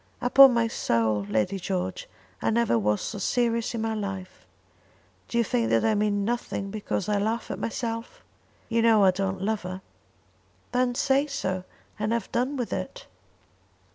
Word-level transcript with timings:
"Upon 0.19 0.55
my 0.55 0.65
soul, 0.67 1.25
Lady 1.29 1.59
George, 1.59 2.09
I 2.41 2.49
never 2.49 2.75
was 2.79 3.01
so 3.03 3.19
serious 3.19 3.75
in 3.75 3.81
my 3.81 3.93
life. 3.93 4.47
Do 5.27 5.37
you 5.37 5.43
think 5.43 5.69
that 5.69 5.85
I 5.85 5.93
mean 5.93 6.25
nothing 6.25 6.71
because 6.71 7.07
I 7.07 7.19
laugh 7.19 7.51
at 7.51 7.59
myself? 7.59 8.23
You 8.67 8.81
know 8.81 9.03
I 9.05 9.11
don't 9.11 9.43
love 9.43 9.61
her." 9.61 9.83
"Then 10.71 10.95
say 10.95 11.27
so, 11.27 11.65
and 11.99 12.13
have 12.13 12.31
done 12.31 12.57
with 12.57 12.73
it." 12.73 13.05